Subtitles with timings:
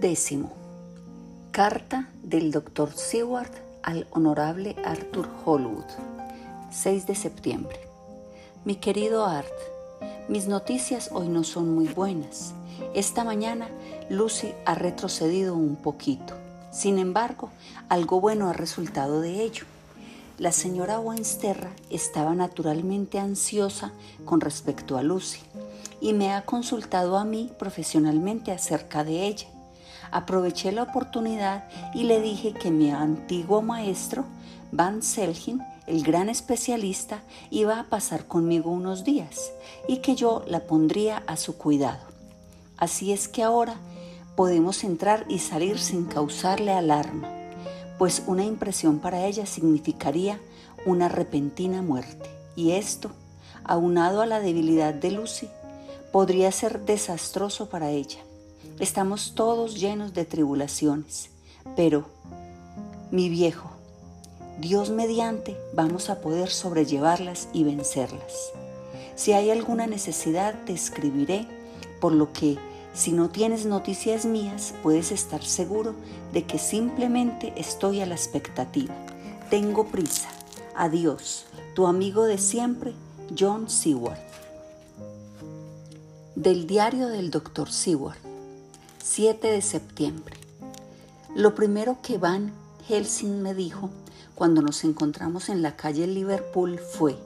[0.00, 0.50] Décimo.
[1.50, 2.90] Carta del Dr.
[2.90, 3.50] Seward
[3.82, 5.84] al Honorable Arthur Holwood.
[6.70, 7.78] 6 de septiembre.
[8.64, 9.52] Mi querido Art,
[10.26, 12.54] mis noticias hoy no son muy buenas.
[12.94, 13.68] Esta mañana
[14.08, 16.32] Lucy ha retrocedido un poquito.
[16.72, 17.50] Sin embargo,
[17.90, 19.64] algo bueno ha resultado de ello.
[20.38, 23.92] La señora Wensterra estaba naturalmente ansiosa
[24.24, 25.40] con respecto a Lucy
[26.00, 29.46] y me ha consultado a mí profesionalmente acerca de ella.
[30.12, 31.64] Aproveché la oportunidad
[31.94, 34.24] y le dije que mi antiguo maestro,
[34.72, 39.52] Van Selgin, el gran especialista, iba a pasar conmigo unos días
[39.88, 42.00] y que yo la pondría a su cuidado.
[42.76, 43.74] Así es que ahora
[44.36, 47.28] podemos entrar y salir sin causarle alarma,
[47.98, 50.40] pues una impresión para ella significaría
[50.86, 52.30] una repentina muerte.
[52.56, 53.10] Y esto,
[53.64, 55.48] aunado a la debilidad de Lucy,
[56.12, 58.18] podría ser desastroso para ella.
[58.78, 61.30] Estamos todos llenos de tribulaciones,
[61.76, 62.06] pero,
[63.10, 63.70] mi viejo,
[64.60, 68.52] Dios mediante vamos a poder sobrellevarlas y vencerlas.
[69.16, 71.46] Si hay alguna necesidad te escribiré,
[72.00, 72.58] por lo que
[72.92, 75.94] si no tienes noticias mías puedes estar seguro
[76.32, 78.94] de que simplemente estoy a la expectativa.
[79.48, 80.28] Tengo prisa.
[80.76, 82.94] Adiós, tu amigo de siempre,
[83.38, 84.18] John Seward.
[86.34, 87.70] Del diario del Dr.
[87.70, 88.18] Seward,
[89.12, 90.36] 7 de septiembre.
[91.34, 92.52] Lo primero que Van
[92.86, 93.90] Helsing me dijo
[94.36, 97.18] cuando nos encontramos en la calle Liverpool fue,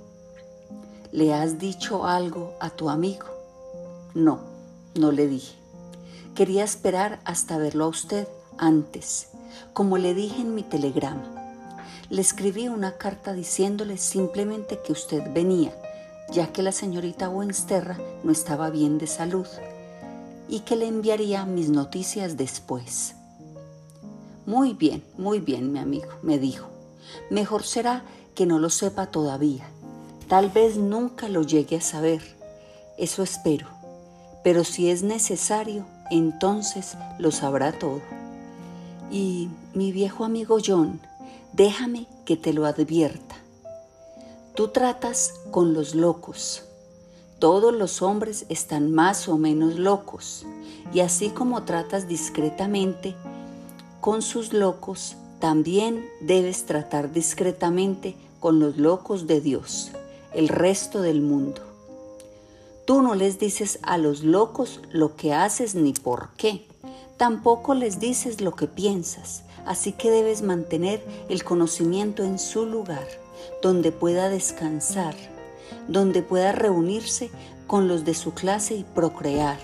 [1.12, 3.26] ¿le has dicho algo a tu amigo?
[4.14, 4.40] No,
[4.94, 5.56] no le dije.
[6.34, 9.28] Quería esperar hasta verlo a usted antes,
[9.74, 11.34] como le dije en mi telegrama.
[12.08, 15.74] Le escribí una carta diciéndole simplemente que usted venía
[16.30, 19.46] ya que la señorita Wensterra no estaba bien de salud,
[20.48, 23.14] y que le enviaría mis noticias después.
[24.46, 26.66] Muy bien, muy bien, mi amigo, me dijo.
[27.30, 29.64] Mejor será que no lo sepa todavía.
[30.28, 32.22] Tal vez nunca lo llegue a saber.
[32.98, 33.68] Eso espero.
[34.42, 38.02] Pero si es necesario, entonces lo sabrá todo.
[39.10, 41.00] Y mi viejo amigo John,
[41.52, 43.36] déjame que te lo advierta.
[44.54, 46.64] Tú tratas con los locos.
[47.38, 50.46] Todos los hombres están más o menos locos.
[50.92, 53.14] Y así como tratas discretamente
[54.00, 59.90] con sus locos, también debes tratar discretamente con los locos de Dios,
[60.32, 61.60] el resto del mundo.
[62.86, 66.66] Tú no les dices a los locos lo que haces ni por qué.
[67.16, 73.06] Tampoco les dices lo que piensas, así que debes mantener el conocimiento en su lugar
[73.62, 75.14] donde pueda descansar,
[75.88, 77.30] donde pueda reunirse
[77.66, 79.58] con los de su clase y procrear.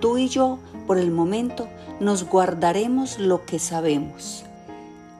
[0.00, 1.68] Tú y yo, por el momento,
[2.00, 4.44] nos guardaremos lo que sabemos.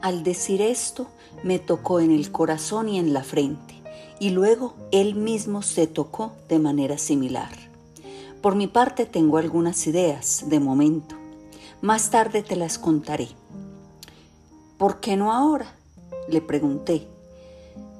[0.02, 1.06] Al decir esto,
[1.42, 3.74] me tocó en el corazón y en la frente,
[4.18, 7.50] y luego él mismo se tocó de manera similar.
[8.42, 11.16] Por mi parte tengo algunas ideas, de momento.
[11.80, 13.28] Más tarde te las contaré.
[14.78, 15.74] ¿Por qué no ahora?
[16.28, 17.06] Le pregunté,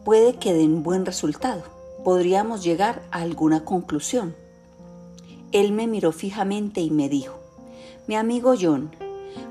[0.04, 1.75] puede que den buen resultado.
[2.06, 4.36] Podríamos llegar a alguna conclusión.
[5.50, 7.34] Él me miró fijamente y me dijo,
[8.06, 8.92] mi amigo John,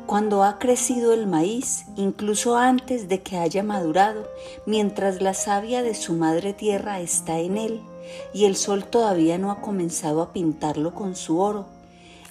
[0.05, 4.25] cuando ha crecido el maíz, incluso antes de que haya madurado,
[4.65, 7.81] mientras la savia de su madre tierra está en él
[8.33, 11.65] y el sol todavía no ha comenzado a pintarlo con su oro,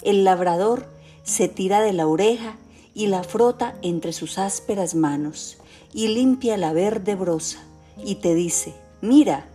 [0.01, 0.87] el labrador
[1.21, 2.57] se tira de la oreja
[2.95, 5.59] y la frota entre sus ásperas manos
[5.93, 7.59] y limpia la verde brosa
[8.03, 9.51] y te dice, mira,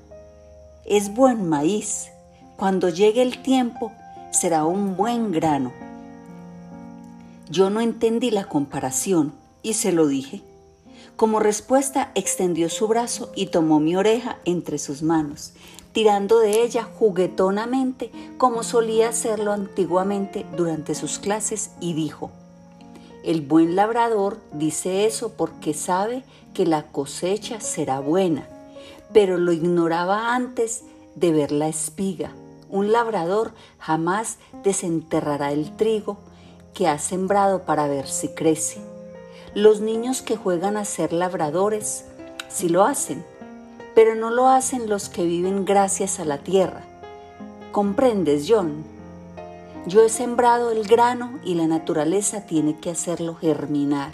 [0.85, 2.11] es buen maíz,
[2.57, 3.93] cuando llegue el tiempo
[4.31, 5.73] será un buen grano.
[7.49, 9.33] Yo no entendí la comparación
[9.63, 10.43] y se lo dije.
[11.17, 15.53] Como respuesta extendió su brazo y tomó mi oreja entre sus manos,
[15.93, 22.31] tirando de ella juguetonamente como solía hacerlo antiguamente durante sus clases y dijo,
[23.23, 26.25] el buen labrador dice eso porque sabe
[26.55, 28.49] que la cosecha será buena,
[29.13, 30.85] pero lo ignoraba antes
[31.15, 32.33] de ver la espiga.
[32.69, 36.19] Un labrador jamás desenterrará el trigo
[36.75, 38.81] que ha sembrado para ver si crece.
[39.55, 42.05] Los niños que juegan a ser labradores
[42.49, 43.25] sí lo hacen,
[43.95, 46.85] pero no lo hacen los que viven gracias a la tierra.
[47.73, 48.85] ¿Comprendes, John?
[49.87, 54.13] Yo he sembrado el grano y la naturaleza tiene que hacerlo germinar.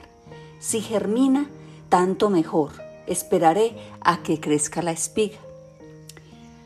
[0.58, 1.50] Si germina,
[1.88, 2.85] tanto mejor.
[3.06, 5.38] Esperaré a que crezca la espiga.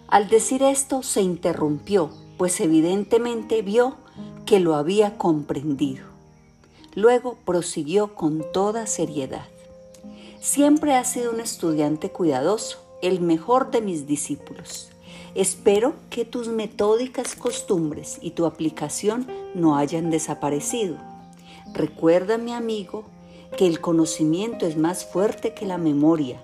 [0.08, 3.96] Al decir esto se interrumpió, pues evidentemente vio
[4.46, 6.04] que lo había comprendido.
[6.94, 9.46] Luego prosiguió con toda seriedad.
[10.40, 14.90] Siempre has sido un estudiante cuidadoso, el mejor de mis discípulos.
[15.34, 20.96] Espero que tus metódicas costumbres y tu aplicación no hayan desaparecido.
[21.72, 23.04] Recuerda, mi amigo,
[23.56, 26.40] que el conocimiento es más fuerte que la memoria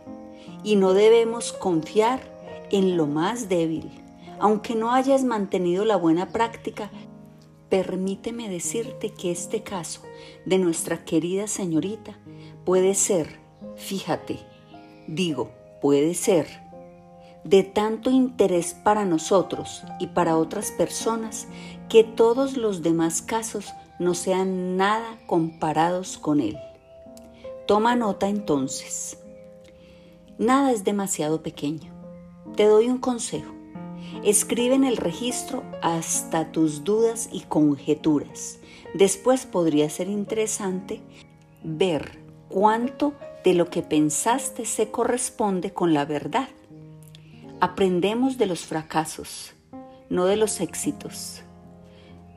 [0.63, 2.21] y no debemos confiar
[2.71, 3.91] en lo más débil.
[4.39, 6.91] Aunque no hayas mantenido la buena práctica,
[7.69, 10.03] permíteme decirte que este caso
[10.45, 12.19] de nuestra querida señorita
[12.65, 13.39] puede ser,
[13.77, 14.39] fíjate,
[15.07, 15.51] digo,
[15.81, 16.47] puede ser
[17.45, 21.47] de tanto interés para nosotros y para otras personas
[21.89, 26.59] que todos los demás casos no sean nada comparados con él.
[27.67, 29.19] Toma nota entonces.
[30.39, 31.93] Nada es demasiado pequeño.
[32.55, 33.53] Te doy un consejo.
[34.23, 38.61] Escribe en el registro hasta tus dudas y conjeturas.
[38.95, 41.01] Después podría ser interesante
[41.65, 46.49] ver cuánto de lo que pensaste se corresponde con la verdad.
[47.59, 49.55] Aprendemos de los fracasos,
[50.09, 51.43] no de los éxitos.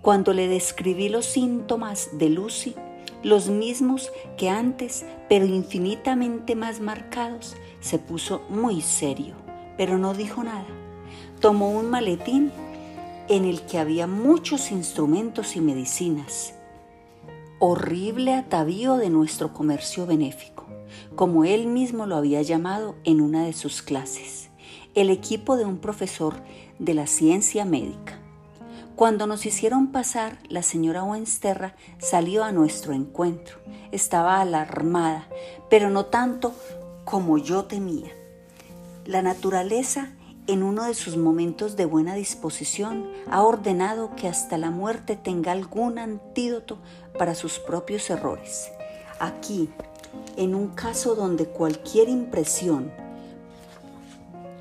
[0.02, 2.74] Cuando le describí los síntomas de Lucy,
[3.24, 9.36] los mismos que antes, pero infinitamente más marcados, se puso muy serio,
[9.78, 10.68] pero no dijo nada.
[11.40, 12.52] Tomó un maletín
[13.28, 16.54] en el que había muchos instrumentos y medicinas.
[17.60, 20.60] Horrible atavío de nuestro comercio benéfico
[21.16, 24.50] como él mismo lo había llamado en una de sus clases,
[24.96, 26.36] el equipo de un profesor
[26.80, 28.19] de la ciencia médica.
[29.00, 33.60] Cuando nos hicieron pasar, la señora Wensterra salió a nuestro encuentro.
[33.94, 35.26] Estaba alarmada,
[35.70, 36.54] pero no tanto
[37.06, 38.10] como yo temía.
[39.06, 40.10] La naturaleza,
[40.48, 45.54] en uno de sus momentos de buena disposición, ha ordenado que hasta la muerte tenga
[45.54, 46.80] algún antídoto
[47.18, 48.70] para sus propios errores.
[49.22, 49.70] Aquí,
[50.36, 52.92] en un caso donde cualquier impresión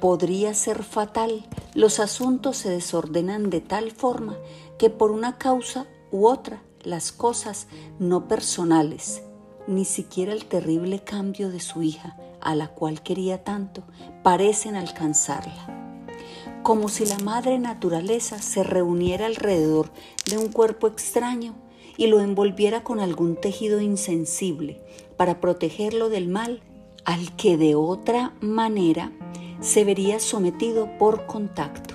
[0.00, 4.36] podría ser fatal, los asuntos se desordenan de tal forma
[4.78, 7.66] que por una causa u otra las cosas
[7.98, 9.22] no personales,
[9.66, 13.82] ni siquiera el terrible cambio de su hija, a la cual quería tanto,
[14.22, 16.04] parecen alcanzarla.
[16.62, 19.90] Como si la madre naturaleza se reuniera alrededor
[20.30, 21.54] de un cuerpo extraño
[21.96, 24.80] y lo envolviera con algún tejido insensible
[25.16, 26.62] para protegerlo del mal
[27.04, 29.12] al que de otra manera
[29.60, 31.94] se vería sometido por contacto.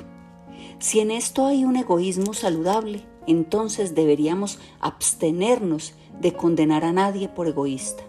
[0.80, 7.48] Si en esto hay un egoísmo saludable, entonces deberíamos abstenernos de condenar a nadie por
[7.48, 8.04] egoísta,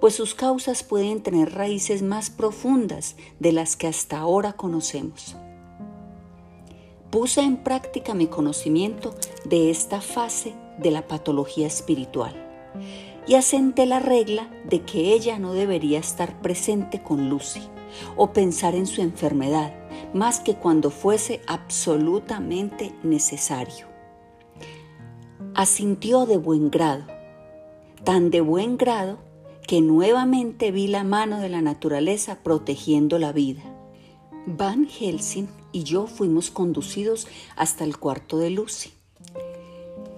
[0.00, 5.36] pues sus causas pueden tener raíces más profundas de las que hasta ahora conocemos.
[7.10, 9.14] Puse en práctica mi conocimiento
[9.46, 12.34] de esta fase de la patología espiritual
[13.26, 17.62] y asenté la regla de que ella no debería estar presente con Lucy
[18.16, 19.74] o pensar en su enfermedad
[20.12, 23.86] más que cuando fuese absolutamente necesario.
[25.54, 27.04] Asintió de buen grado,
[28.04, 29.18] tan de buen grado
[29.66, 33.62] que nuevamente vi la mano de la naturaleza protegiendo la vida.
[34.46, 38.92] Van Helsing y yo fuimos conducidos hasta el cuarto de Lucy.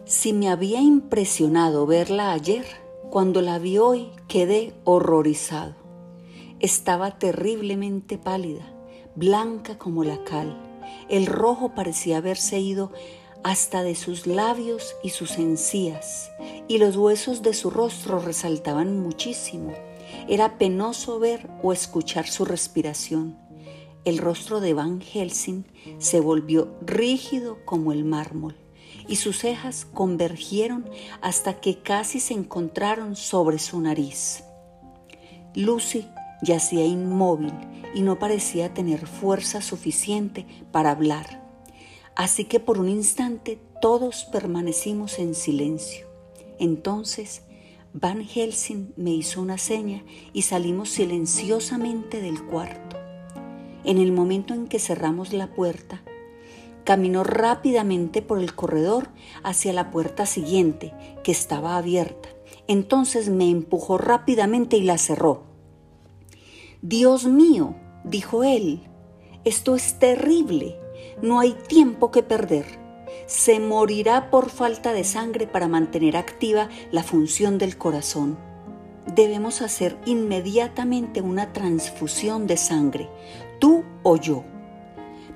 [0.05, 2.65] Si me había impresionado verla ayer,
[3.11, 5.80] cuando la vi hoy quedé horrorizado.
[6.61, 8.71] Estaba terriblemente pálida,
[9.15, 10.61] blanca como la cal.
[11.09, 12.93] El rojo parecía haberse ido
[13.43, 16.31] hasta de sus labios y sus encías,
[16.69, 19.73] y los huesos de su rostro resaltaban muchísimo.
[20.29, 23.39] Era penoso ver o escuchar su respiración.
[24.05, 25.65] El rostro de Van Helsing
[25.97, 28.55] se volvió rígido como el mármol
[29.09, 30.91] y sus cejas convergieron
[31.23, 34.45] hasta que casi se encontraron sobre su nariz.
[35.55, 36.07] Lucy
[36.43, 37.53] yacía inmóvil
[37.95, 41.43] y no parecía tener fuerza suficiente para hablar.
[42.17, 46.07] Así que por un instante todos permanecimos en silencio.
[46.59, 47.43] Entonces
[47.93, 52.97] Van Helsing me hizo una seña y salimos silenciosamente del cuarto.
[53.83, 56.03] En el momento en que cerramos la puerta,
[56.85, 59.09] Caminó rápidamente por el corredor
[59.43, 60.93] hacia la puerta siguiente,
[61.23, 62.29] que estaba abierta.
[62.67, 65.50] Entonces me empujó rápidamente y la cerró.
[66.83, 68.89] Dios mío, dijo él,
[69.45, 70.79] esto es terrible.
[71.21, 72.65] No hay tiempo que perder.
[73.27, 78.39] Se morirá por falta de sangre para mantener activa la función del corazón.
[79.15, 83.11] Debemos hacer inmediatamente una transfusión de sangre,
[83.59, 84.45] tú o yo.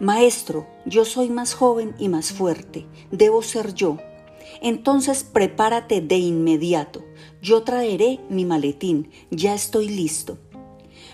[0.01, 3.99] Maestro, yo soy más joven y más fuerte, debo ser yo.
[4.63, 7.05] Entonces prepárate de inmediato.
[7.43, 9.11] Yo traeré mi maletín.
[9.31, 10.39] Ya estoy listo.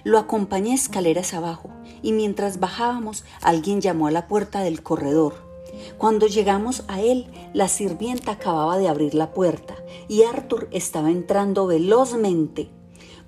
[0.04, 1.71] Lo acompañé escaleras abajo
[2.02, 5.50] y mientras bajábamos alguien llamó a la puerta del corredor.
[5.99, 9.75] Cuando llegamos a él, la sirvienta acababa de abrir la puerta
[10.09, 12.71] y Arthur estaba entrando velozmente.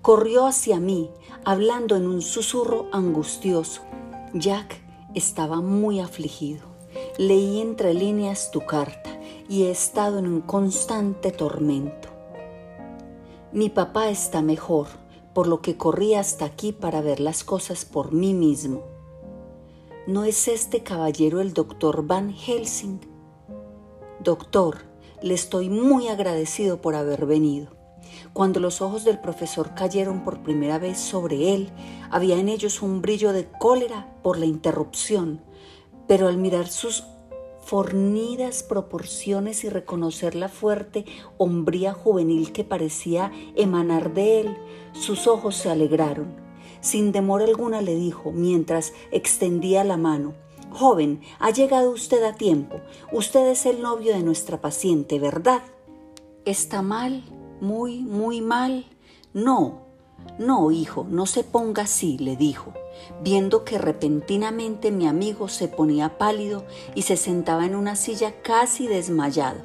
[0.00, 1.10] Corrió hacia mí,
[1.44, 3.82] hablando en un susurro angustioso.
[4.34, 4.80] Jack
[5.14, 6.72] estaba muy afligido.
[7.18, 9.10] Leí entre líneas tu carta
[9.48, 12.08] y he estado en un constante tormento.
[13.52, 14.88] Mi papá está mejor,
[15.34, 18.82] por lo que corrí hasta aquí para ver las cosas por mí mismo.
[20.06, 23.00] ¿No es este caballero el doctor Van Helsing?
[24.20, 24.78] Doctor,
[25.22, 27.68] le estoy muy agradecido por haber venido.
[28.32, 31.70] Cuando los ojos del profesor cayeron por primera vez sobre él,
[32.10, 35.40] había en ellos un brillo de cólera por la interrupción,
[36.06, 37.04] pero al mirar sus
[37.72, 41.06] fornidas proporciones y reconocer la fuerte
[41.38, 44.58] hombría juvenil que parecía emanar de él,
[44.92, 46.36] sus ojos se alegraron
[46.82, 50.34] sin demora alguna le dijo, mientras extendía la mano,
[50.70, 52.76] Joven, ha llegado usted a tiempo.
[53.10, 55.62] Usted es el novio de nuestra paciente, ¿verdad?
[56.44, 57.24] ¿Está mal?
[57.62, 58.84] ¿Muy, muy mal?
[59.32, 59.81] No,
[60.38, 62.72] no, hijo, no se ponga así, le dijo,
[63.22, 66.64] viendo que repentinamente mi amigo se ponía pálido
[66.94, 69.60] y se sentaba en una silla casi desmayado.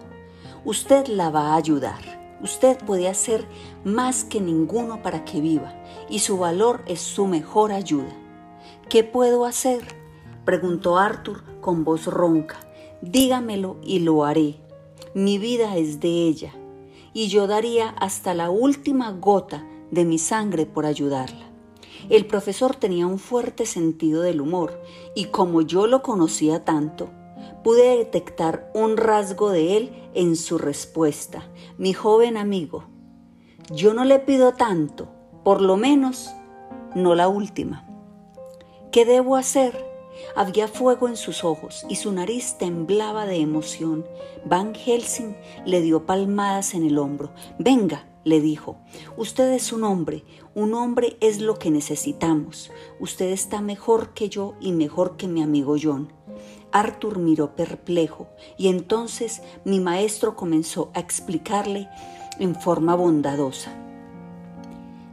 [0.66, 2.18] Usted la va a ayudar.
[2.44, 3.48] Usted puede hacer
[3.84, 5.74] más que ninguno para que viva
[6.10, 8.14] y su valor es su mejor ayuda.
[8.90, 9.82] ¿Qué puedo hacer?
[10.46, 12.60] preguntó Arthur con voz ronca.
[13.02, 14.58] Dígamelo y lo haré.
[15.14, 16.54] Mi vida es de ella
[17.14, 21.48] y yo daría hasta la última gota de mi sangre por ayudarla.
[22.10, 24.82] El profesor tenía un fuerte sentido del humor
[25.16, 27.10] y como yo lo conocía tanto,
[27.64, 31.50] pude detectar un rasgo de él en su respuesta.
[31.78, 32.86] Mi joven amigo,
[33.72, 35.10] yo no le pido tanto,
[35.44, 36.32] por lo menos
[36.96, 37.86] no la última.
[38.92, 39.86] ¿Qué debo hacer?
[40.36, 44.06] Había fuego en sus ojos y su nariz temblaba de emoción.
[44.46, 47.32] Van Helsing le dio palmadas en el hombro.
[47.60, 48.76] Venga, le dijo,
[49.16, 52.72] usted es un hombre, un hombre es lo que necesitamos.
[53.00, 56.12] Usted está mejor que yo y mejor que mi amigo John.
[56.74, 61.88] Arthur miró perplejo y entonces mi maestro comenzó a explicarle
[62.40, 63.72] en forma bondadosa.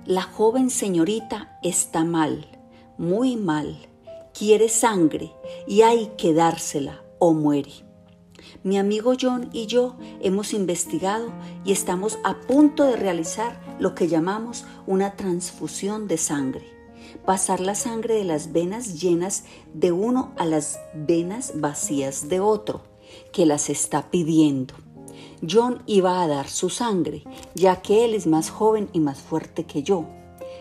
[0.06, 2.46] La joven señorita está mal,
[2.98, 3.76] muy mal,
[4.36, 5.32] quiere sangre
[5.68, 7.83] y hay que dársela o muere.
[8.64, 11.32] Mi amigo John y yo hemos investigado
[11.64, 16.74] y estamos a punto de realizar lo que llamamos una transfusión de sangre
[17.24, 22.82] pasar la sangre de las venas llenas de uno a las venas vacías de otro,
[23.32, 24.74] que las está pidiendo.
[25.48, 29.64] John iba a dar su sangre, ya que él es más joven y más fuerte
[29.64, 30.06] que yo.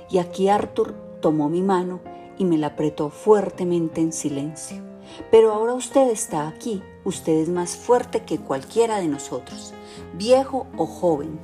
[0.10, 2.01] Y aquí Arthur tomó mi mano
[2.38, 4.83] y me la apretó fuertemente en silencio.
[5.31, 9.74] Pero ahora usted está aquí, usted es más fuerte que cualquiera de nosotros,
[10.13, 11.39] viejo o joven,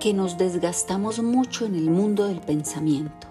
[0.00, 3.28] que nos desgastamos mucho en el mundo del pensamiento.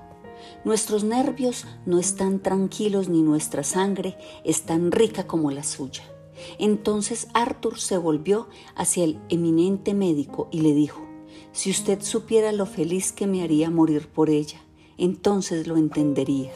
[0.64, 6.04] Nuestros nervios no están tranquilos ni nuestra sangre es tan rica como la suya.
[6.60, 11.02] Entonces Arthur se volvió hacia el eminente médico y le dijo,
[11.52, 14.62] si usted supiera lo feliz que me haría morir por ella,
[14.98, 16.52] entonces lo entendería.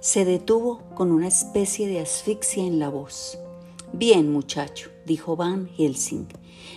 [0.00, 3.38] Se detuvo con una especie de asfixia en la voz.
[3.92, 6.28] Bien, muchacho, dijo Van Helsing,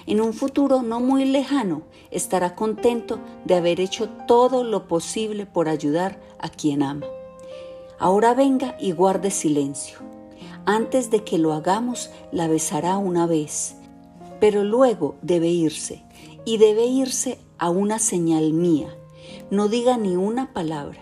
[0.06, 5.68] en un futuro no muy lejano estará contento de haber hecho todo lo posible por
[5.68, 7.06] ayudar a quien ama.
[8.00, 10.00] Ahora venga y guarde silencio.
[10.66, 13.76] Antes de que lo hagamos, la besará una vez,
[14.40, 16.04] pero luego debe irse,
[16.46, 18.96] y debe irse a una señal mía.
[19.50, 21.02] No diga ni una palabra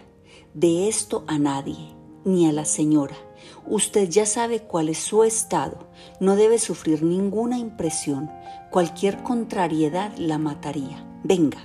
[0.54, 3.16] de esto a nadie, ni a la señora.
[3.68, 5.78] Usted ya sabe cuál es su estado,
[6.20, 8.32] no debe sufrir ninguna impresión,
[8.72, 11.06] cualquier contrariedad la mataría.
[11.24, 11.60] Venga.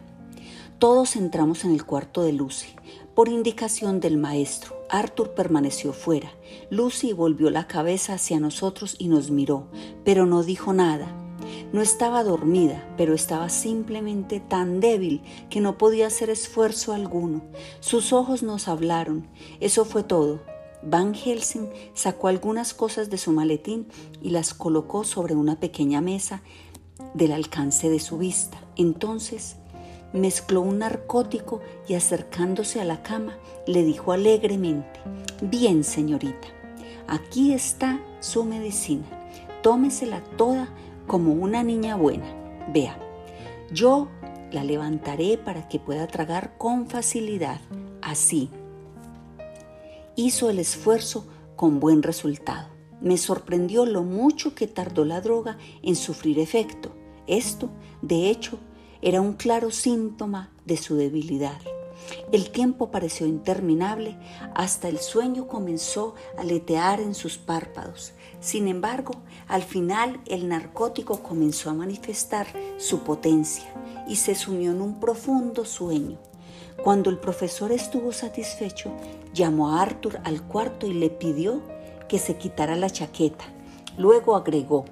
[0.78, 2.74] Todos entramos en el cuarto de Lucy.
[3.14, 6.32] Por indicación del maestro, Arthur permaneció fuera.
[6.68, 9.68] Lucy volvió la cabeza hacia nosotros y nos miró,
[10.04, 11.14] pero no dijo nada.
[11.72, 17.42] No estaba dormida, pero estaba simplemente tan débil que no podía hacer esfuerzo alguno.
[17.80, 19.28] Sus ojos nos hablaron.
[19.60, 20.40] Eso fue todo.
[20.86, 23.88] Van Helsing sacó algunas cosas de su maletín
[24.22, 26.42] y las colocó sobre una pequeña mesa
[27.14, 28.58] del alcance de su vista.
[28.76, 29.56] Entonces
[30.12, 33.36] mezcló un narcótico y acercándose a la cama
[33.66, 35.00] le dijo alegremente,
[35.42, 36.48] Bien, señorita,
[37.08, 39.04] aquí está su medicina.
[39.62, 40.68] Tómesela toda
[41.06, 42.26] como una niña buena.
[42.72, 42.98] Vea,
[43.72, 44.08] yo
[44.52, 47.60] la levantaré para que pueda tragar con facilidad,
[48.00, 48.50] así.
[50.16, 52.68] Hizo el esfuerzo con buen resultado.
[53.00, 56.94] Me sorprendió lo mucho que tardó la droga en sufrir efecto.
[57.26, 58.58] Esto, de hecho,
[59.02, 61.60] era un claro síntoma de su debilidad.
[62.32, 64.16] El tiempo pareció interminable
[64.54, 68.12] hasta el sueño comenzó a letear en sus párpados.
[68.40, 69.14] Sin embargo,
[69.48, 73.66] al final el narcótico comenzó a manifestar su potencia
[74.06, 76.18] y se sumió en un profundo sueño.
[76.82, 78.92] Cuando el profesor estuvo satisfecho,
[79.34, 81.60] llamó a Arthur al cuarto y le pidió
[82.08, 83.44] que se quitara la chaqueta.
[83.98, 84.84] Luego agregó,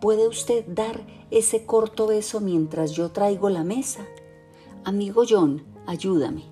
[0.00, 4.06] ¿puede usted dar ese corto beso mientras yo traigo la mesa?
[4.84, 6.44] Amigo John, ayúdame.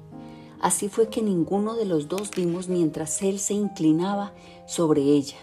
[0.60, 4.32] Así fue que ninguno de los dos vimos mientras él se inclinaba
[4.66, 5.36] sobre ella.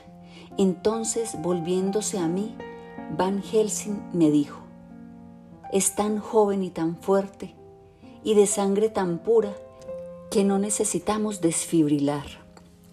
[0.58, 2.56] Entonces, volviéndose a mí,
[3.18, 4.60] Van Helsing me dijo,
[5.72, 7.56] es tan joven y tan fuerte
[8.24, 9.56] y de sangre tan pura
[10.32, 12.26] que no necesitamos desfibrilar.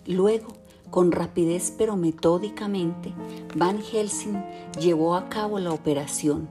[0.07, 0.49] Luego,
[0.90, 3.14] con rapidez pero metódicamente,
[3.54, 4.42] Van Helsing
[4.80, 6.49] llevó a cabo la operación.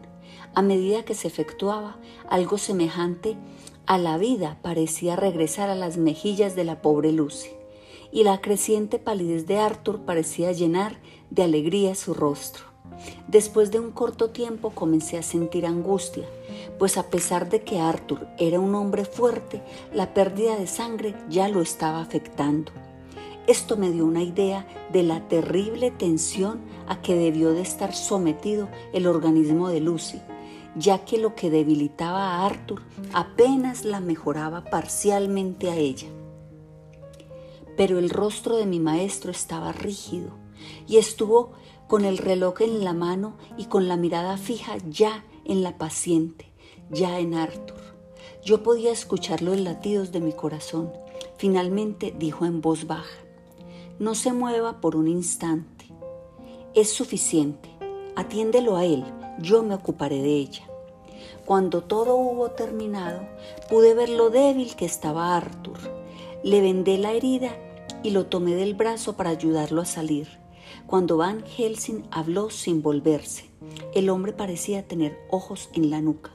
[0.56, 1.98] A medida que se efectuaba
[2.30, 3.36] algo semejante
[3.86, 7.50] a la vida parecía regresar a las mejillas de la pobre Lucy,
[8.14, 12.64] y la creciente palidez de Arthur parecía llenar de alegría su rostro.
[13.28, 16.26] Después de un corto tiempo comencé a sentir angustia,
[16.80, 19.62] pues a pesar de que Arthur era un hombre fuerte,
[19.94, 22.72] la pérdida de sangre ya lo estaba afectando.
[23.48, 28.68] Esto me dio una idea de la terrible tensión a que debió de estar sometido
[28.94, 30.20] el organismo de Lucy,
[30.76, 32.82] ya que lo que debilitaba a Arthur
[33.14, 36.08] apenas la mejoraba parcialmente a ella.
[37.78, 40.32] Pero el rostro de mi maestro estaba rígido
[40.88, 41.54] y estuvo
[41.88, 46.52] con el reloj en la mano y con la mirada fija ya en la paciente,
[46.90, 47.82] ya en Arthur.
[48.44, 50.92] Yo podía escuchar los latidos de mi corazón.
[51.38, 53.18] Finalmente dijo en voz baja,
[54.00, 55.86] no se mueva por un instante.
[56.74, 57.70] Es suficiente.
[58.16, 59.04] Atiéndelo a él
[59.40, 60.64] yo me ocuparé de ella.
[61.46, 63.22] Cuando todo hubo terminado,
[63.70, 65.78] pude ver lo débil que estaba Arthur.
[66.44, 67.52] Le vendé la herida
[68.04, 70.28] y lo tomé del brazo para ayudarlo a salir.
[70.88, 73.50] Cuando Van Helsing habló sin volverse,
[73.94, 76.32] el hombre parecía tener ojos en la nuca.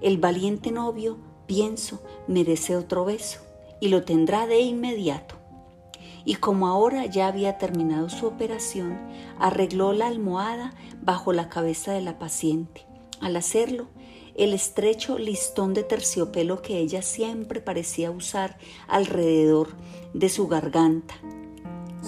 [0.00, 3.40] El valiente novio, pienso, merece otro beso
[3.80, 5.40] y lo tendrá de inmediato
[6.24, 8.98] y como ahora ya había terminado su operación,
[9.38, 12.86] arregló la almohada bajo la cabeza de la paciente.
[13.20, 13.88] Al hacerlo,
[14.34, 19.68] el estrecho listón de terciopelo que ella siempre parecía usar alrededor
[20.14, 21.14] de su garganta,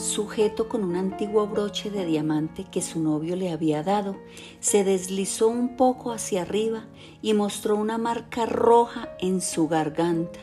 [0.03, 4.17] sujeto con un antiguo broche de diamante que su novio le había dado,
[4.61, 6.85] se deslizó un poco hacia arriba
[7.23, 10.41] y mostró una marca roja en su garganta.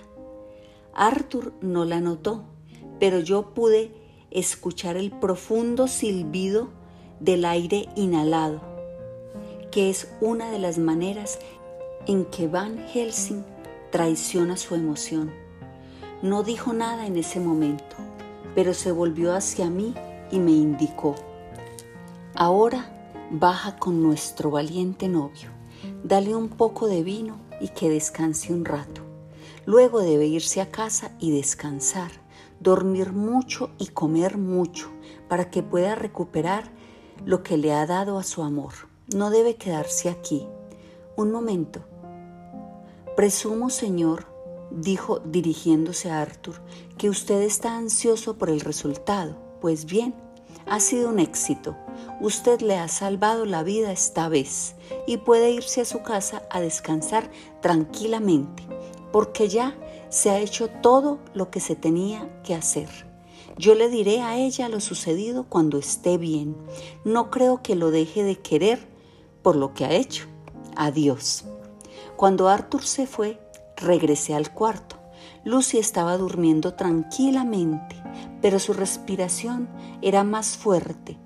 [0.93, 2.45] Arthur no la notó
[3.00, 3.91] pero yo pude
[4.30, 6.69] escuchar el profundo silbido
[7.19, 8.62] del aire inhalado,
[9.72, 11.39] que es una de las maneras
[12.06, 13.43] en que Van Helsing
[13.91, 15.32] traiciona su emoción.
[16.22, 17.95] No dijo nada en ese momento,
[18.60, 19.95] pero se volvió hacia mí
[20.32, 21.15] y me indicó,
[22.36, 22.91] ahora
[23.32, 25.50] baja con nuestro valiente novio,
[26.04, 29.02] dale un poco de vino y que descanse un rato.
[29.65, 32.12] Luego debe irse a casa y descansar
[32.60, 34.89] dormir mucho y comer mucho
[35.30, 36.69] para que pueda recuperar
[37.24, 38.74] lo que le ha dado a su amor.
[39.15, 40.45] No debe quedarse aquí.
[41.15, 41.80] Un momento.
[43.15, 44.26] Presumo, Señor,
[44.71, 46.55] dijo dirigiéndose a Arthur,
[46.97, 49.36] que usted está ansioso por el resultado.
[49.62, 50.13] Pues bien,
[50.65, 51.75] ha sido un éxito.
[52.21, 54.75] Usted le ha salvado la vida esta vez
[55.08, 58.63] y puede irse a su casa a descansar tranquilamente,
[59.12, 59.75] porque ya
[60.10, 62.89] se ha hecho todo lo que se tenía que hacer.
[63.58, 66.55] Yo le diré a ella lo sucedido cuando esté bien.
[67.03, 68.88] No creo que lo deje de querer
[69.41, 70.27] por lo que ha hecho.
[70.77, 71.43] Adiós.
[72.15, 73.39] Cuando Arthur se fue,
[73.79, 74.97] regresé al cuarto.
[75.43, 77.95] Lucy estaba durmiendo tranquilamente,
[78.41, 79.69] pero su respiración
[80.01, 81.17] era más fuerte.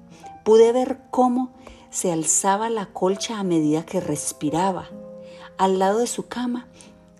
[0.44, 1.52] Pude ver cómo
[1.90, 4.90] se alzaba la colcha a medida que respiraba.
[5.58, 6.68] Al lado de su cama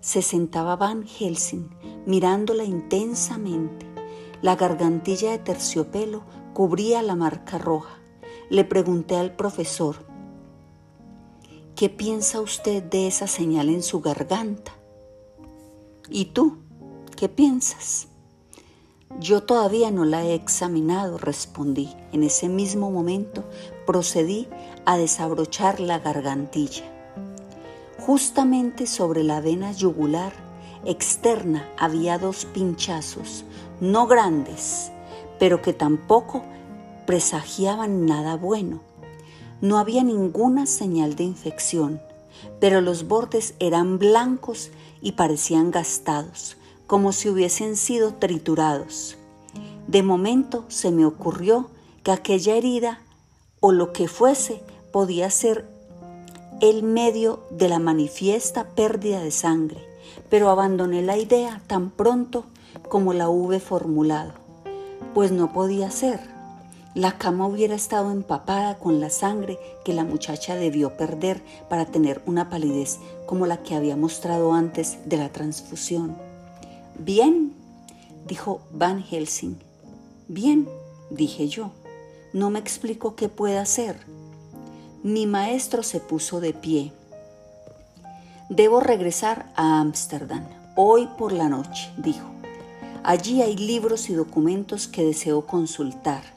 [0.00, 1.70] se sentaba Van Helsing
[2.06, 3.86] mirándola intensamente.
[4.42, 7.98] La gargantilla de terciopelo cubría la marca roja.
[8.50, 10.04] Le pregunté al profesor,
[11.74, 14.72] ¿qué piensa usted de esa señal en su garganta?
[16.10, 16.58] ¿Y tú?
[17.16, 18.08] ¿Qué piensas?
[19.20, 21.88] Yo todavía no la he examinado, respondí.
[22.12, 23.44] En ese mismo momento
[23.86, 24.48] procedí
[24.84, 26.84] a desabrochar la gargantilla.
[28.00, 30.32] Justamente sobre la vena yugular
[30.84, 33.46] externa había dos pinchazos,
[33.80, 34.90] no grandes,
[35.38, 36.42] pero que tampoco
[37.06, 38.80] presagiaban nada bueno.
[39.62, 42.02] No había ninguna señal de infección,
[42.60, 44.70] pero los bordes eran blancos
[45.04, 46.56] y parecían gastados,
[46.88, 49.16] como si hubiesen sido triturados.
[49.86, 51.68] De momento se me ocurrió
[52.02, 53.00] que aquella herida
[53.60, 54.62] o lo que fuese
[54.92, 55.68] podía ser
[56.60, 59.86] el medio de la manifiesta pérdida de sangre,
[60.30, 62.44] pero abandoné la idea tan pronto
[62.88, 64.32] como la hube formulado,
[65.12, 66.33] pues no podía ser.
[66.94, 72.22] La cama hubiera estado empapada con la sangre que la muchacha debió perder para tener
[72.24, 76.16] una palidez como la que había mostrado antes de la transfusión.
[76.96, 77.52] Bien,
[78.28, 79.58] dijo Van Helsing.
[80.28, 80.68] Bien,
[81.10, 81.72] dije yo.
[82.32, 83.98] No me explico qué puede hacer.
[85.02, 86.92] Mi maestro se puso de pie.
[88.48, 92.28] Debo regresar a Ámsterdam hoy por la noche, dijo.
[93.02, 96.33] Allí hay libros y documentos que deseo consultar.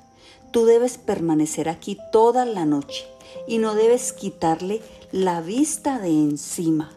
[0.51, 3.05] Tú debes permanecer aquí toda la noche
[3.47, 4.81] y no debes quitarle
[5.11, 6.91] la vista de encima.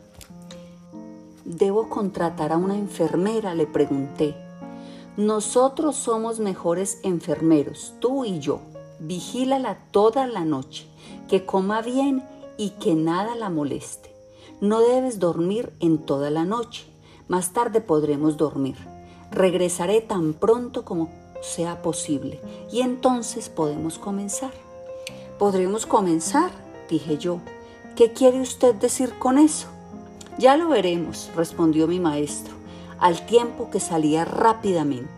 [1.44, 3.54] ¿Debo contratar a una enfermera?
[3.54, 4.34] le pregunté.
[5.16, 8.60] Nosotros somos mejores enfermeros, tú y yo.
[9.00, 10.86] Vigílala toda la noche,
[11.28, 12.22] que coma bien
[12.56, 14.14] y que nada la moleste.
[14.60, 16.86] No debes dormir en toda la noche.
[17.28, 18.76] Más tarde podremos dormir.
[19.30, 21.08] Regresaré tan pronto como
[21.40, 24.52] sea posible y entonces podemos comenzar.
[25.38, 26.50] ¿Podremos comenzar?
[26.88, 27.40] dije yo.
[27.96, 29.66] ¿Qué quiere usted decir con eso?
[30.38, 32.54] Ya lo veremos, respondió mi maestro,
[32.98, 35.10] al tiempo que salía rápidamente.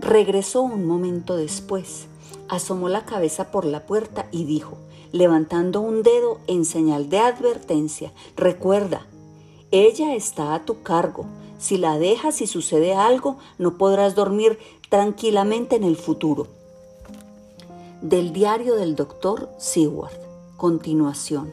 [0.00, 2.06] Regresó un momento después,
[2.48, 4.76] asomó la cabeza por la puerta y dijo,
[5.12, 9.06] levantando un dedo en señal de advertencia, recuerda,
[9.70, 11.26] ella está a tu cargo.
[11.58, 16.46] Si la dejas y sucede algo, no podrás dormir tranquilamente en el futuro.
[18.00, 20.16] Del diario del doctor Seward.
[20.56, 21.52] Continuación.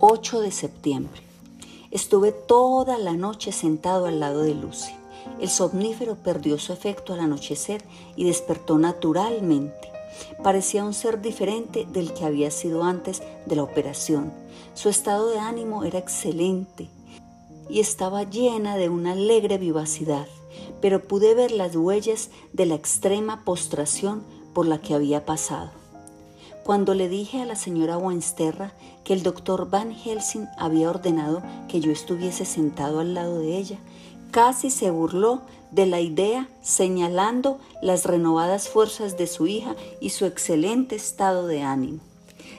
[0.00, 1.22] 8 de septiembre.
[1.92, 4.92] Estuve toda la noche sentado al lado de Lucy.
[5.40, 7.84] El somnífero perdió su efecto al anochecer
[8.16, 9.92] y despertó naturalmente.
[10.42, 14.32] Parecía un ser diferente del que había sido antes de la operación.
[14.74, 16.88] Su estado de ánimo era excelente
[17.70, 20.26] y estaba llena de una alegre vivacidad,
[20.80, 25.70] pero pude ver las huellas de la extrema postración por la que había pasado.
[26.64, 28.72] Cuando le dije a la señora Wensterra
[29.04, 33.78] que el doctor Van Helsing había ordenado que yo estuviese sentado al lado de ella,
[34.30, 40.26] casi se burló de la idea señalando las renovadas fuerzas de su hija y su
[40.26, 42.00] excelente estado de ánimo.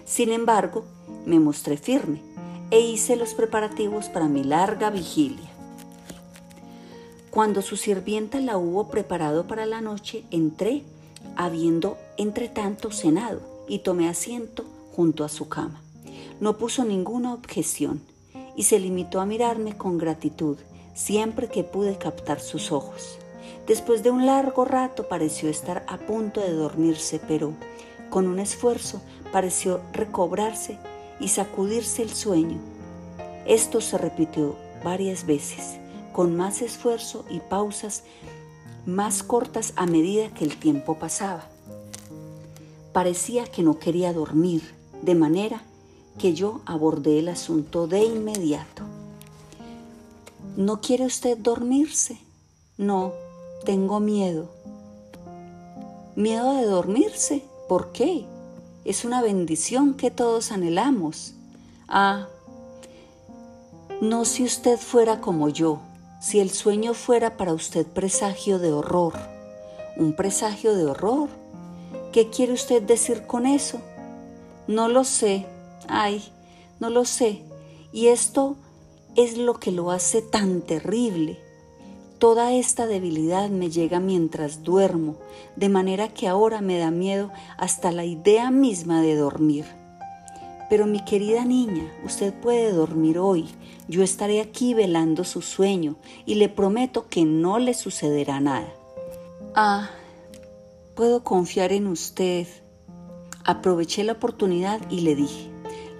[0.05, 0.83] Sin embargo,
[1.25, 2.30] me mostré firme
[2.71, 5.49] e hice los preparativos para mi larga vigilia.
[7.29, 10.83] Cuando su sirvienta la hubo preparado para la noche, entré,
[11.35, 15.81] habiendo entre tanto cenado y tomé asiento junto a su cama.
[16.39, 18.01] No puso ninguna objeción
[18.55, 20.57] y se limitó a mirarme con gratitud
[20.93, 23.17] siempre que pude captar sus ojos.
[23.67, 27.53] Después de un largo rato pareció estar a punto de dormirse, pero
[28.09, 30.77] con un esfuerzo pareció recobrarse
[31.21, 32.57] y sacudirse el sueño.
[33.45, 35.77] Esto se repitió varias veces,
[36.11, 38.03] con más esfuerzo y pausas
[38.85, 41.45] más cortas a medida que el tiempo pasaba.
[42.93, 45.61] Parecía que no quería dormir, de manera
[46.17, 48.83] que yo abordé el asunto de inmediato.
[50.57, 52.17] ¿No quiere usted dormirse?
[52.77, 53.13] No,
[53.63, 54.49] tengo miedo.
[56.15, 57.45] ¿Miedo de dormirse?
[57.69, 58.25] ¿Por qué?
[58.85, 61.33] Es una bendición que todos anhelamos.
[61.87, 62.27] Ah,
[64.01, 65.79] no si usted fuera como yo,
[66.21, 69.13] si el sueño fuera para usted presagio de horror.
[69.97, 71.29] Un presagio de horror
[72.11, 73.79] ¿Qué quiere usted decir con eso?
[74.67, 75.45] No lo sé.
[75.87, 76.21] Ay,
[76.81, 77.41] no lo sé.
[77.93, 78.57] Y esto
[79.15, 81.39] es lo que lo hace tan terrible.
[82.21, 85.15] Toda esta debilidad me llega mientras duermo,
[85.55, 89.65] de manera que ahora me da miedo hasta la idea misma de dormir.
[90.69, 93.49] Pero mi querida niña, usted puede dormir hoy.
[93.87, 95.95] Yo estaré aquí velando su sueño
[96.27, 98.71] y le prometo que no le sucederá nada.
[99.55, 99.89] Ah,
[100.93, 102.45] puedo confiar en usted.
[103.45, 105.50] Aproveché la oportunidad y le dije,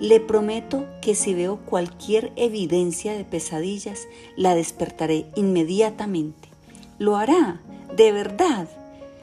[0.01, 6.49] le prometo que si veo cualquier evidencia de pesadillas, la despertaré inmediatamente.
[6.97, 7.61] Lo hará,
[7.95, 8.67] de verdad.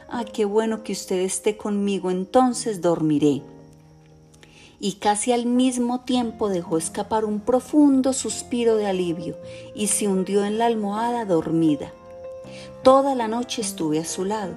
[0.09, 3.43] Ah, qué bueno que usted esté conmigo, entonces dormiré.
[4.81, 9.37] y casi al mismo tiempo dejó escapar un profundo suspiro de alivio
[9.75, 11.93] y se hundió en la almohada dormida.
[12.85, 14.55] Toda la noche estuve a su lado.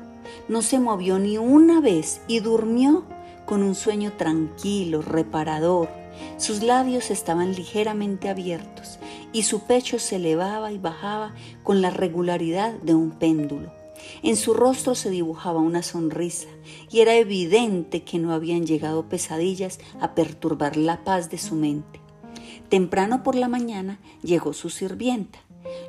[0.48, 3.04] No se movió ni una vez y durmió
[3.48, 6.01] con un sueño tranquilo, reparador.
[6.38, 9.00] Sus labios estaban ligeramente abiertos
[9.34, 13.71] y su pecho se elevaba y bajaba con la regularidad de un péndulo.
[14.24, 16.47] En su rostro se dibujaba una sonrisa
[16.89, 22.00] y era evidente que no habían llegado pesadillas a perturbar la paz de su mente.
[22.69, 25.39] Temprano por la mañana llegó su sirvienta.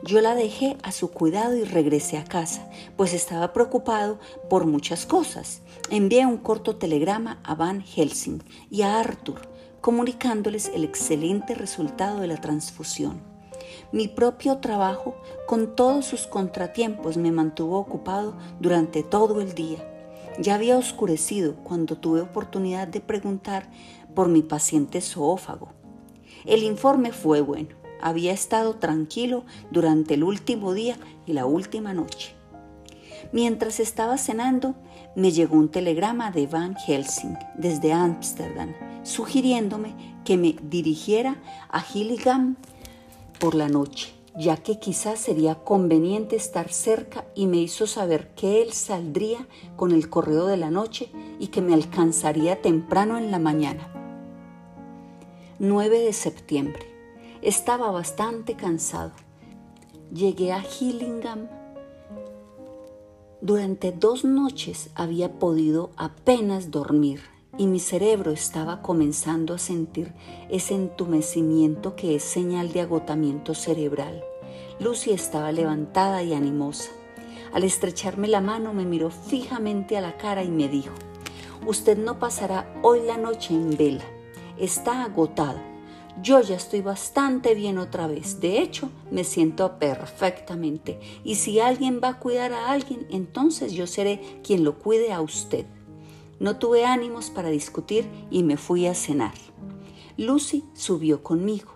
[0.04, 5.06] Yo la dejé a su cuidado y regresé a casa, pues estaba preocupado por muchas
[5.06, 5.62] cosas.
[5.90, 9.48] Envié un corto telegrama a Van Helsing y a Arthur,
[9.82, 13.20] comunicándoles el excelente resultado de la transfusión.
[13.90, 15.16] Mi propio trabajo,
[15.46, 19.78] con todos sus contratiempos, me mantuvo ocupado durante todo el día.
[20.38, 23.68] Ya había oscurecido cuando tuve oportunidad de preguntar
[24.14, 25.72] por mi paciente zoófago.
[26.46, 27.70] El informe fue bueno.
[28.00, 32.34] Había estado tranquilo durante el último día y la última noche.
[33.32, 34.74] Mientras estaba cenando,
[35.14, 41.36] me llegó un telegrama de Van Helsing desde Ámsterdam, sugiriéndome que me dirigiera
[41.68, 42.56] a Gillingham
[43.38, 48.62] por la noche, ya que quizás sería conveniente estar cerca y me hizo saber que
[48.62, 53.38] él saldría con el correo de la noche y que me alcanzaría temprano en la
[53.38, 53.88] mañana.
[55.58, 56.86] 9 de septiembre.
[57.42, 59.12] Estaba bastante cansado.
[60.12, 61.48] Llegué a Hillingham.
[63.40, 70.12] Durante dos noches había podido apenas dormir y mi cerebro estaba comenzando a sentir
[70.48, 74.24] ese entumecimiento que es señal de agotamiento cerebral.
[74.80, 76.90] Lucy estaba levantada y animosa.
[77.52, 80.94] Al estrecharme la mano me miró fijamente a la cara y me dijo,
[81.66, 84.04] Usted no pasará hoy la noche en vela.
[84.58, 85.60] Está agotado.
[86.20, 88.40] Yo ya estoy bastante bien otra vez.
[88.40, 90.98] De hecho, me siento perfectamente.
[91.22, 95.20] Y si alguien va a cuidar a alguien, entonces yo seré quien lo cuide a
[95.20, 95.66] usted.
[96.42, 99.32] No tuve ánimos para discutir y me fui a cenar.
[100.16, 101.70] Lucy subió conmigo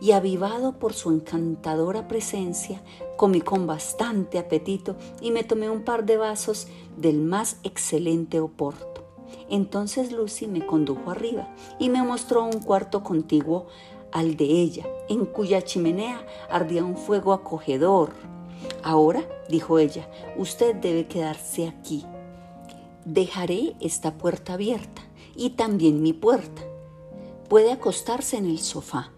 [0.00, 2.82] y avivado por su encantadora presencia,
[3.16, 9.04] comí con bastante apetito y me tomé un par de vasos del más excelente oporto.
[9.48, 13.68] Entonces Lucy me condujo arriba y me mostró un cuarto contiguo
[14.10, 18.10] al de ella, en cuya chimenea ardía un fuego acogedor.
[18.82, 22.04] Ahora, dijo ella, usted debe quedarse aquí
[23.04, 25.02] dejaré esta puerta abierta
[25.36, 26.62] y también mi puerta.
[27.48, 29.12] Puede acostarse en el sofá,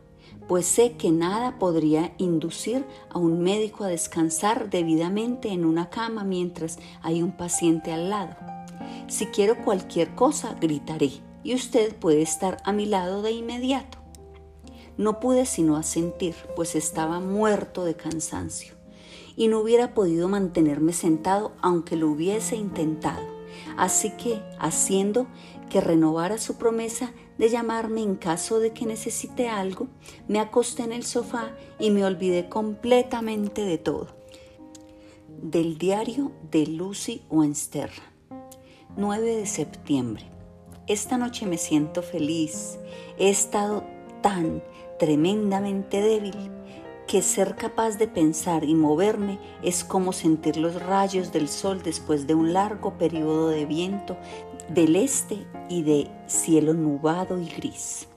[0.49, 6.25] pues sé que nada podría inducir a un médico a descansar debidamente en una cama
[6.25, 8.37] mientras hay un paciente al lado.
[9.09, 11.11] Si quiero cualquier cosa, gritaré
[11.43, 13.99] y usted puede estar a mi lado de inmediato.
[14.97, 18.75] No pude sino asentir, pues estaba muerto de cansancio
[19.37, 23.36] y no hubiera podido mantenerme sentado aunque lo hubiese intentado.
[23.77, 25.27] Así que, haciendo
[25.71, 29.89] que renovara su promesa de llamarme en caso de que necesite algo,
[30.29, 34.09] me acosté en el sofá y me olvidé completamente de todo.
[35.43, 38.13] Del diario de Lucy Wensterra,
[38.97, 40.25] 9 de septiembre.
[40.87, 42.79] Esta noche me siento feliz.
[43.19, 43.85] He estado
[44.23, 44.63] tan
[44.99, 46.35] tremendamente débil
[47.07, 52.27] que ser capaz de pensar y moverme es como sentir los rayos del sol después
[52.27, 54.17] de un largo periodo de viento
[54.69, 58.09] del este y de cielo nubado y gris.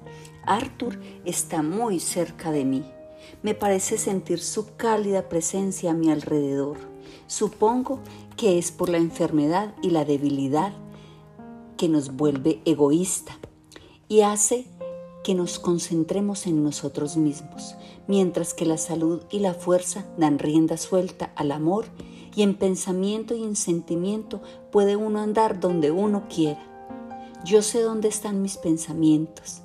[0.45, 2.83] Arthur está muy cerca de mí.
[3.43, 6.77] Me parece sentir su cálida presencia a mi alrededor.
[7.27, 7.99] Supongo
[8.35, 10.73] que es por la enfermedad y la debilidad
[11.77, 13.37] que nos vuelve egoísta
[14.07, 14.65] y hace
[15.23, 17.75] que nos concentremos en nosotros mismos,
[18.07, 21.85] mientras que la salud y la fuerza dan rienda suelta al amor
[22.35, 26.65] y en pensamiento y en sentimiento puede uno andar donde uno quiera.
[27.43, 29.61] Yo sé dónde están mis pensamientos.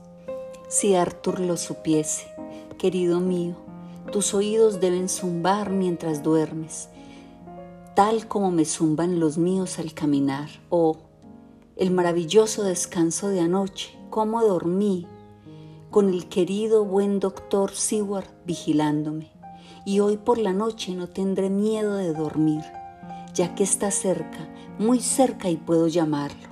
[0.69, 2.27] Si Arthur lo supiese,
[2.79, 3.57] querido mío,
[4.13, 6.89] tus oídos deben zumbar mientras duermes,
[7.95, 10.49] tal como me zumban los míos al caminar.
[10.69, 10.97] Oh,
[11.77, 15.07] el maravilloso descanso de anoche, cómo dormí,
[15.95, 19.31] con el querido buen doctor Seward vigilándome.
[19.87, 22.65] Y hoy por la noche no tendré miedo de dormir,
[23.33, 26.49] ya que está cerca, muy cerca y puedo llamarlo.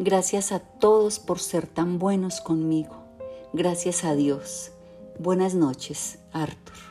[0.00, 2.96] Gracias a todos por ser tan buenos conmigo.
[3.52, 4.72] Gracias a Dios.
[5.20, 6.89] Buenas noches, Arthur.